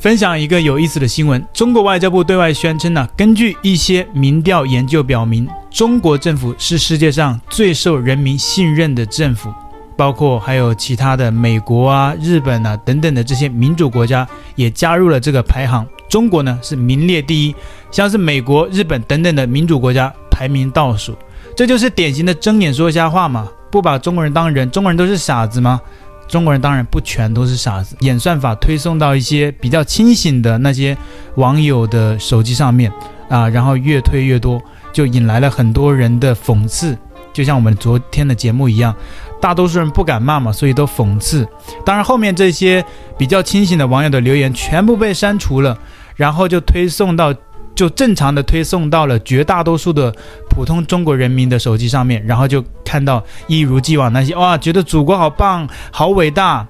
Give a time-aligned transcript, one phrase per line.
[0.00, 9.52] 分享一个有意思的新闻：中国外交部对外宣称呢、根据一些民调研究表明，中国政府是世界上最受人民信任的政府，
[9.96, 15.84] 包括还有其他的美国啊、日本啊等等的这些民主国家也加入了这个排行。
[16.08, 17.54] 中国呢是名列第一，
[17.90, 21.12] 像是美国、日本等等的民主国家排名倒数。
[21.56, 25.80] 这就是典型的睁眼说瞎话嘛，不把中国人当人，中国人都是傻子吗？
[26.28, 30.96] 中国人当然不全都是傻子，演算法推送到一些比较清醒的那些
[31.36, 32.92] 网友的手机上面
[33.28, 34.60] 啊，然后越推越多，
[34.92, 36.96] 就引来了很多人的讽刺。
[37.32, 38.94] 就像我们昨天的节目一样，
[39.40, 41.48] 大多数人不敢骂嘛，所以都讽刺。
[41.84, 42.84] 当然后面这些
[43.16, 45.78] 比较清醒的网友的留言全部被删除了，
[46.14, 47.34] 然后就推送到。
[47.78, 50.12] 就正常的推送到了绝大多数的
[50.50, 56.66] 普通中国人民的手机上面，然后就看到一如既往那些哇，觉得祖国好棒、好伟大。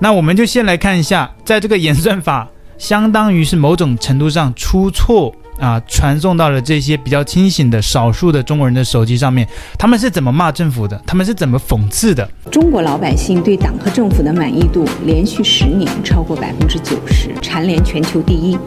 [0.00, 11.02] 那我们就先来看一下，在这个演算法相当于是某种程度上出错啊，传送到了这些比较清醒的少数的中国人的手机上面，他们是怎么骂政府的？
[11.06, 12.28] 他们是怎么讽刺的？
[12.50, 18.58] 中国老百姓对党和政府的满意度连续十年超过百分之九十，蝉联全球第一。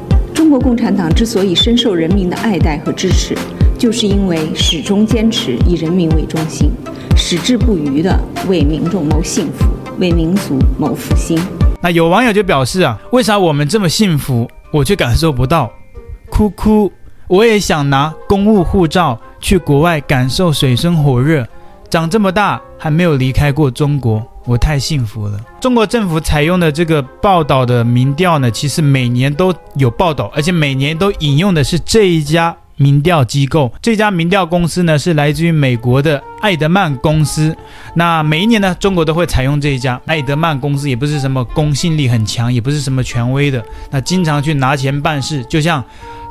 [0.46, 3.36] 中国共产党之所以深受人民的爱戴和支持，
[3.80, 6.70] 就是因为始终坚持以人民为中心，
[7.18, 8.16] 矢志不渝地
[8.48, 9.66] 为民众谋幸福，
[9.98, 11.36] 为民族谋复兴。
[11.82, 15.72] 那有网友就表示啊，为啥我们这么幸福，我却感受不到？
[16.30, 16.92] 哭哭，
[17.28, 21.44] 我也想拿公务护照去国外感受水深火热，
[21.90, 24.23] 长这么大还没有离开过中国。
[24.46, 25.40] 我太幸福了。
[25.60, 33.72] 中国政府采用的这个报道的民调呢，其实每年都有报道，而且每年都引用的是这一家民调机构。
[33.82, 37.56] 这家民调公司呢，是来自于美国的艾德曼公司。
[37.96, 43.64] 那每一年呢，中国都会采用这一家艾德曼公司，也不是什么公信力很强，也不是什么权威的。
[43.90, 45.84] 那经常去拿钱办事，就像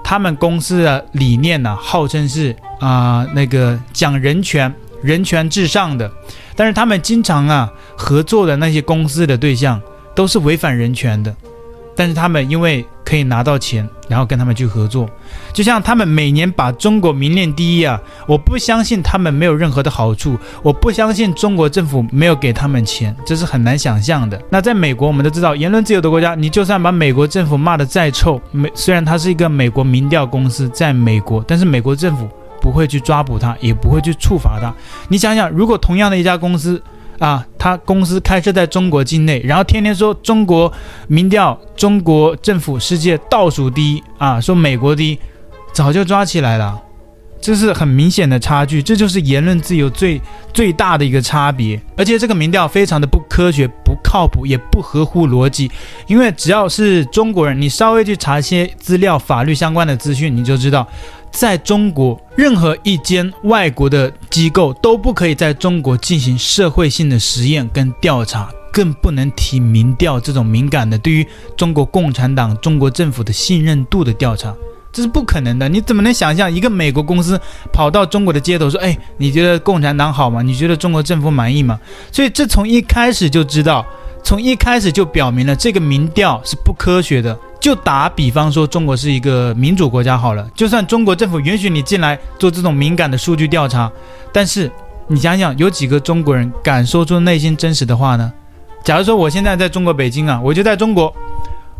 [0.04, 6.08] 他们公司的理念呢，号称是啊、那个讲人权、人权至上的。
[6.56, 9.80] 但是他们经常啊合作的那些公司的对象
[10.14, 11.34] 都是违反人权的，
[11.96, 15.08] 但是他们因为可以拿到钱，然后跟他们去合作，
[15.52, 24.40] 就像他们每年把中国名列第一啊，我不相信他们没有任何的好处，我不相信中国政府没有给他们钱，这是很难想象的。
[24.48, 32.28] 那在美国，我们都知道言论自由的国家，你就算把美国政府骂得再臭，美虽然它是一个美国民调公司，在美国，但是美国政府。
[32.64, 34.72] 不会去抓捕他，也不会去处罚他。
[35.08, 36.82] 你想想，如果同样的一家公司
[37.18, 40.72] 啊，他公司开设在中国境内，然后天天说中国
[41.06, 45.18] 民调、中国政府世界倒数第一啊，说美国第一，
[45.74, 46.80] 早就抓起来了。
[47.38, 50.18] 这是很明显的差距，这就是言论自由最
[50.54, 51.78] 最大的一个差别。
[51.94, 55.70] 而且这个民调非常的不科学、不靠谱，也不合乎逻辑。
[56.06, 60.88] 因为只要是中国人，你稍微去查一些资料、法律相关的资讯，你就知道。
[61.34, 74.54] 在中国，任何一间外国的机构都不可以在中国进行社会性的实验跟调查，更不能提民调这种敏感的对于中国共产党、中国政府的信任度的调查，
[74.92, 75.68] 这是不可能的。
[75.68, 77.38] 你怎么能想象一个美国公司
[77.72, 80.40] 跑到中国的街头说：“哎，你觉得共产党好吗？
[80.40, 81.80] 你觉得中国政府满意吗？”
[82.12, 83.84] 所以这从一开始就知道，
[84.22, 87.36] 从一开始就表明了这个民调是不科学的。
[87.64, 93.90] 就打比方说，中国是一个民主国家好了，就算中国政府允许你进来做这种敏感的数据调查，
[94.34, 94.70] 但是
[95.06, 98.30] 你想想，有几个中国人敢说出内心真实的话呢？
[98.82, 101.10] 假如说我现在在中国北京啊，我就在中国，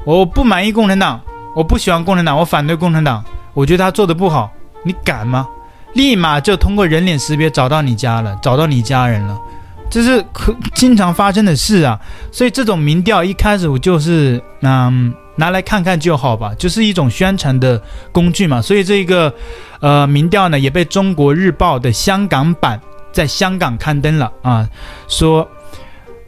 [0.07, 1.21] 我不满意共产党，
[1.55, 4.51] 我不喜欢共产党，我反对共产党，我觉得他做的不好，
[4.85, 5.47] 你敢吗？
[5.93, 9.39] 立马就通过人脸识别找到你家了，找到你家人了，
[9.91, 12.01] 这是可经常发生的事啊。
[12.33, 15.15] 所以这种民调一开始我就是嗯。
[15.37, 17.81] 拿来看看就好吧，就是一种宣传的
[18.13, 18.63] 工具嘛。
[18.63, 19.33] 所以这个，
[19.81, 22.81] 呃，民调呢也被《中国日报》的香港版
[23.13, 24.69] 在香港刊登了啊，
[25.09, 25.49] 说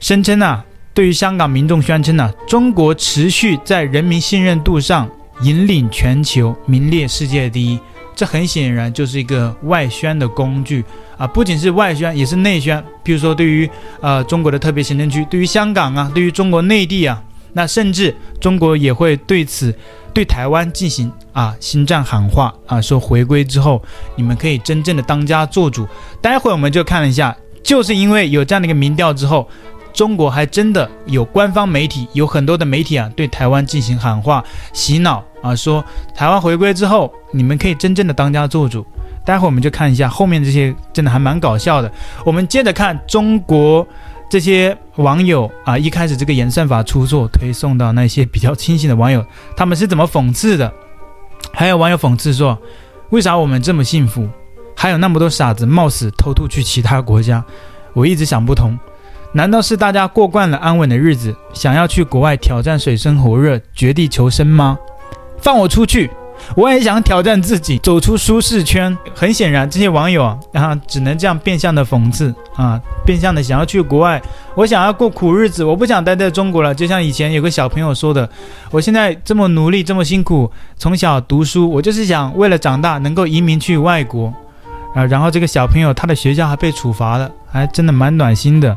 [0.01, 5.09] 声称啊，对于香港民众宣称呢、中国持续在人民信任度上
[5.43, 7.79] 引领全球，名列世界第一。
[8.15, 10.83] 这很显然就是一个外宣的工具
[11.19, 12.83] 啊，不仅是外宣，也是内宣。
[13.03, 13.69] 比如说，对于
[14.01, 17.23] 呃中国的特别行政区，对于香港啊，对于中国内地啊。
[17.57, 19.75] 那甚至中国也会对此
[20.13, 23.83] 对台湾进行啊心战喊话啊，说回归之后
[24.15, 25.89] 你们可以真正的当家做主。
[26.21, 29.49] 待会我们就看了一下，就是因为有这样的一个民调之后，
[29.95, 34.45] 中国还真的有官方媒体有很多的媒体啊对台湾进行喊话
[34.75, 35.83] 洗脑啊，说
[36.15, 38.85] 台湾回归之后你们可以真正的当家做主。
[39.25, 41.91] 待会我们就看一下后面这些真的还蛮搞笑的。
[42.23, 43.89] 我们接着看中国。
[44.29, 49.25] 这些网友啊，一开始这个演算法出错，推送到那些比较清醒的网友，
[49.57, 50.73] 他们是怎么讽刺的？
[51.53, 52.59] 还有网友讽刺说，
[53.11, 54.29] 为啥我们这么幸福，
[54.77, 57.45] 还有那么多傻子冒死偷渡去其他国家？
[57.93, 58.77] 我一直想不通，
[59.33, 64.77] 难道是大家过惯了安稳的日子，想要去国外挑战水深火热、绝地求生吗？
[65.39, 66.11] 放我出去！
[66.55, 68.97] 我也想挑战自己，走出舒适圈。
[69.15, 74.21] 很显然，这些网友啊，啊，只能这样变相的讽刺啊，变相的想要去国外。
[74.55, 76.75] 我想要过苦日子，我不想待在中国了。
[76.75, 78.29] 就像以前有个小朋友说的
[78.71, 84.33] ：“我现在这么努力，这么辛苦，从小读书，我就是想为了长大能够移民去外国。”
[84.95, 88.77] 啊，然后这个小朋友他的学校还被处罚了，还真的蛮暖心的。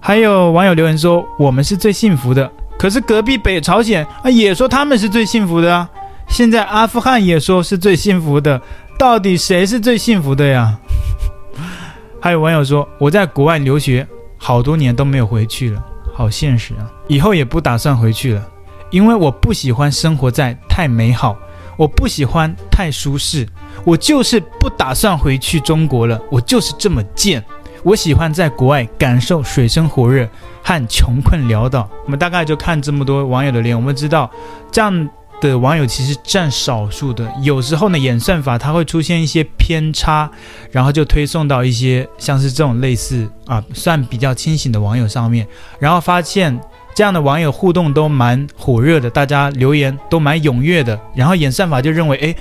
[0.00, 5.88] 还有网友留言说：“我们是最幸福的。”可是隔壁北朝鲜啊，也说他们是最幸福的啊。
[6.32, 8.58] 现在阿富汗也说是最幸福的，
[8.98, 10.78] 到底谁是最幸福的呀？
[12.18, 14.08] 还有网友说，我在国外留学
[14.38, 15.84] 好多年都没有回去了，
[16.14, 16.88] 好现实啊！
[17.06, 18.42] 以后也不打算回去了，
[18.90, 21.36] 因为我不喜欢生活在太美好，
[21.76, 23.46] 我不喜欢太舒适，
[23.84, 27.44] 我就是不打算回去中国了，我就是这么贱。
[27.82, 30.26] 我喜欢在国外感受水深火热
[30.62, 31.86] 和穷困潦倒。
[32.06, 34.30] 我们大概就看这么多网友的脸，我们知道
[34.70, 35.10] 这样。
[35.42, 40.30] 的网友其实占少数的，有时候呢，演算法它会出现一些偏差，
[40.70, 45.44] 然后就推送到一些像是这种类似啊，算比较清醒的网友上面，
[45.80, 46.56] 然后发现
[46.94, 52.36] 这样的网友互动都蛮火热的，大家留言都蛮踊跃的，然后演算法就认为，诶，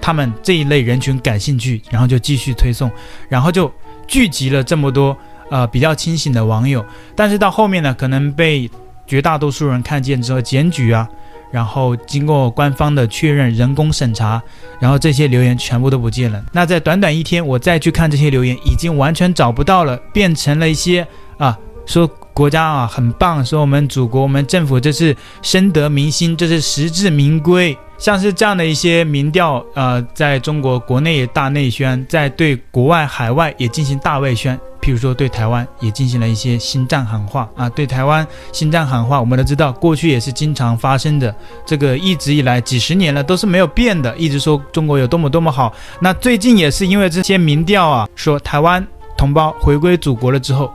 [0.00, 2.90] 他们这一类人群感兴趣，然后就继续推送，
[3.28, 3.72] 然后就
[4.08, 5.16] 聚集了这么多
[5.48, 6.84] 呃比较清醒的网友，
[7.14, 8.68] 但是到后面呢，可能被
[9.06, 11.08] 绝大多数人看见之后检举啊。
[11.52, 14.42] 然后经过官方的确认、人工审查，
[14.80, 16.42] 然后这些留言全部都不见了。
[16.50, 21.06] 那在短短一天，我再去看这些留言，已经完全找不到了，变成了一些
[21.36, 21.56] 啊，
[21.86, 27.76] 说国家啊很棒，说我们祖国、我们政府这是深得民心，这是实至名归。
[27.98, 34.58] 像是这样的一些民调，呃，在中国国内大内宣，在对国外海外也进行大外宣。
[34.80, 41.32] 譬如说，对台湾也进行了一些心战喊话啊，对台湾心战喊话，我们都知道，过去也是经常发生的，
[41.64, 45.72] 这个一直以来几十年了都是没有变的，一直说中国有多么多么好。
[46.00, 48.84] 那最近也是因为这些民调啊，说台湾
[49.16, 50.68] 同胞回归祖国了之后，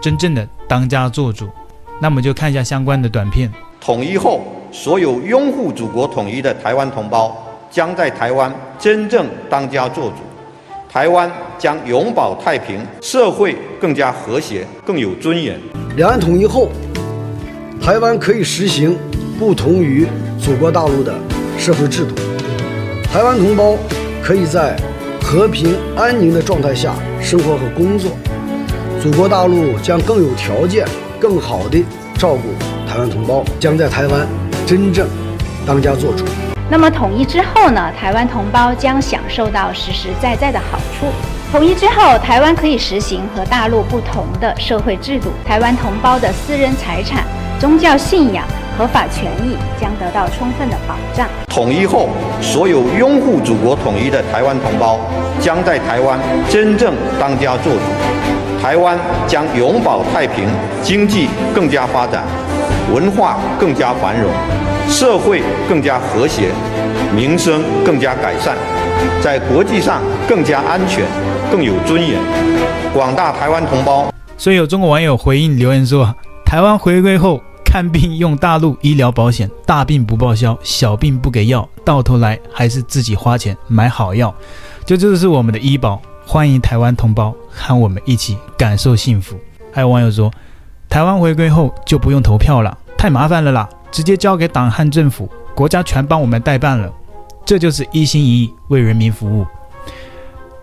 [0.00, 1.48] 真正的当家做主。
[2.00, 3.50] 那我们就看一下相关的短片。
[3.80, 4.42] 统一后，
[4.72, 7.36] 所有拥护祖国统一的台湾同胞
[7.70, 10.16] 将在台湾真正当家做主。
[10.90, 15.56] 台湾将永保太平，社会更加和谐，更有尊严。
[15.96, 16.68] 两岸统一后，
[17.80, 18.98] 台湾可以实行
[19.38, 20.06] 不同于
[20.40, 21.14] 祖国大陆的
[21.56, 22.14] 社会制度，
[23.04, 23.76] 台湾同胞
[24.22, 24.76] 可以在
[25.22, 28.10] 和平安宁的状态下生活和工作，
[29.02, 30.86] 祖国大陆将更有条件、
[31.18, 31.86] 更好地
[32.18, 32.52] 照顾
[32.86, 34.28] 台湾同胞，将在台湾
[34.66, 35.08] 真正
[35.66, 36.26] 当家作主。
[36.68, 41.06] 那么统一之后呢，台湾同胞将享受到实实在在的好处。
[41.50, 47.24] 统一之后，台湾可以实行和大陆不同的社会制度，台湾同胞的私人财产、
[47.58, 48.44] 宗教信仰、
[48.76, 51.26] 合法权益将得到充分的保障。
[51.48, 52.10] 统一后，
[52.42, 55.00] 所有拥护祖国统一的台湾同胞
[55.40, 56.20] 将在台湾
[56.50, 57.80] 真正当家作主，
[58.60, 60.46] 台湾将永保太平，
[60.82, 62.24] 经济更加发展，
[62.92, 64.30] 文化更加繁荣。
[64.86, 66.50] 社会更加和谐，
[67.14, 68.56] 民生更加改善，
[69.22, 71.04] 在国际上更加安全，
[71.50, 72.18] 更有尊严。
[72.92, 76.14] 广大台湾同胞，所以有中国网友回应留言说：
[76.44, 84.34] 台湾回归后看病用大陆医疗保险，大病不报销，小病不给药，到头来还是自己花钱买好药。
[84.84, 86.02] 就这就是我们的医保，
[86.32, 89.36] 欢迎台湾同胞和我们一起感受幸福。
[89.72, 90.32] 还有网友说，
[90.88, 93.68] 台湾回归后就不用投票了，太麻烦了啦。
[93.90, 96.88] 直接交给党和政府，国家全帮我们代办了，
[97.44, 99.44] 这就是一心一意为人民服务。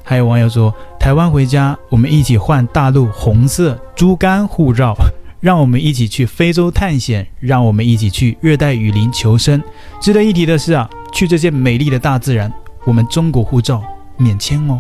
[0.05, 4.95] 还有网友说，台湾回家，我们一起换大陆红色猪肝护照，
[5.41, 9.61] 让我们一起去非洲探险，让我们一起去热带雨林求生。
[9.99, 12.49] 值得一提的是啊，去这些美丽的大自然，
[12.85, 13.83] 我们中国护照
[14.15, 14.79] 免签哦。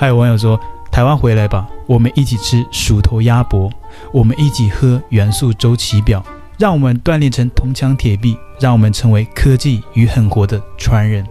[0.00, 0.58] 还有网友说，
[0.90, 3.70] 台湾回来吧，我们一起吃鼠头鸭脖，
[4.14, 6.24] 我们一起喝元素周期表。
[6.56, 11.22] 让我们锻炼成铜墙铁壁，让我们成为科技与狠活的传人。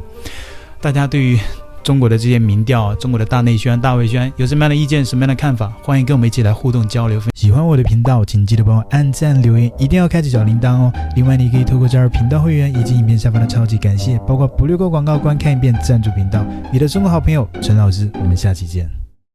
[0.79, 1.39] 大家对于
[1.83, 5.71] 中国的这些民调、中国的大内宣、大外宣有什么样的意见、什么样的看法？
[5.81, 7.21] 欢迎跟我们一起来互动交流。
[7.35, 10.93] 喜欢我的频道，请记得帮我按赞、留言，一定要开启小铃铛哦。
[11.15, 16.45] 另外，你可以透过加入频道会员以及影片下方的超级感谢，包括不略过广告、观看一遍赞助频道。
[16.71, 19.08] 你的中国好朋友陈老师，我们下期见。